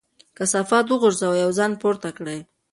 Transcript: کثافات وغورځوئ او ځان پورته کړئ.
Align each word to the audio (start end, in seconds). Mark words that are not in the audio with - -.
کثافات 0.37 0.85
وغورځوئ 0.89 1.39
او 1.45 1.51
ځان 1.57 1.71
پورته 1.81 2.09
کړئ. 2.17 2.39